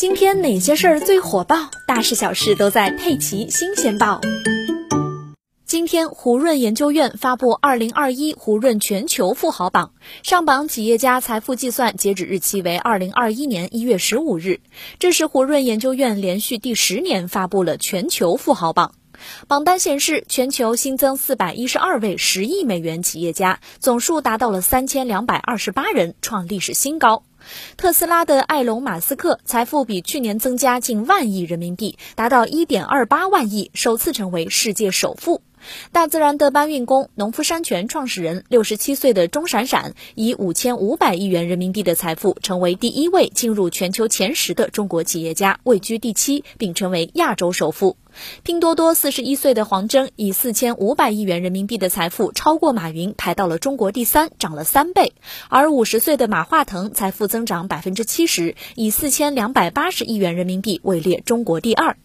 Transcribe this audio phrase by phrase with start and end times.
[0.00, 1.70] 今天哪些事儿最火爆？
[1.86, 4.18] 大事小事都在《佩奇新鲜报》。
[5.66, 9.92] 今天，胡润研究院发布《二零二一胡润全球富豪榜》，
[10.26, 14.60] 上榜企业家财富计算截止日期为二零二一年一月十五日，
[14.98, 18.94] 这是胡润研究院连续第十年发布了全球富豪榜。
[19.48, 27.22] 榜单显示，全球新增四百一十二位十亿美元企业家，总数达到了三千两百二十八人，创历史新高。
[27.76, 35.42] 特斯拉的埃隆·马斯克财富比去年增加近万亿人民币，达到1.28万亿，首次成为世界首富。
[35.92, 47.96] 大自然的搬运工、农夫山泉创始人六十七岁的钟闪闪，以五千五百亿元人民币的财富，成为第一位进入全球前十的中国企业家，位居第七，并成为亚洲首富。
[48.42, 55.12] 拼多多四十一岁的黄峥，以四千五百亿元人民币的财富，超过马云，排到了中国第三，涨了三倍。
[55.48, 61.96] 而五十岁的马化腾，财富增长百分之七十，以四千两百八十亿元人民币位列中国第二。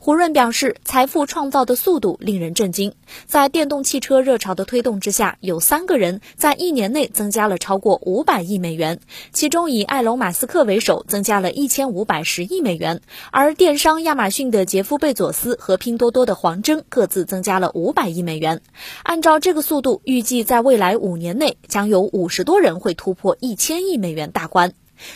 [0.00, 2.92] 胡润表示，财富创造的速度令人震惊。
[3.26, 9.00] 在电动汽车热潮的推动之下，有三个人在一年内增加了超过五百亿美元，
[9.32, 12.98] 其中以埃隆·马斯克为首，增加了一千五百十亿美元；
[13.30, 18.60] 而电商亚马逊的杰夫·贝佐斯和拼多多的黄峥各自增加了五百亿美元。
[19.02, 24.72] 按照这个速度，预计在未来五年内，将有五十多人会突破一千亿美元大关。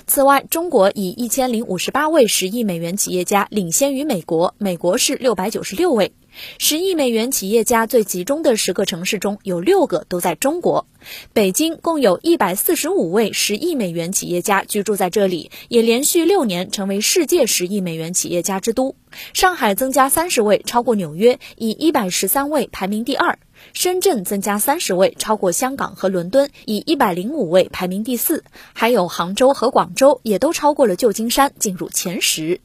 [0.06, 6.12] 此外，中国以一千零五十八位十亿美元企业家领先于美国，美国是六百九十六位。
[6.58, 10.86] 十亿美元企业家最集中的十个城市中有六个都在中国。
[11.32, 18.96] 北京共有一百四十五位十亿美元企业家居住在这里，也连续六年成为世界十亿美元企业家之都。
[19.32, 23.38] 上海增加三十位，超过纽约，以一百十三位排名第二。
[23.72, 28.44] 深圳增加三十位，超过香港和伦敦，以一百零五位排名第四。
[28.72, 32.60] 还有杭州和广州也都超过了旧金山，进入前十。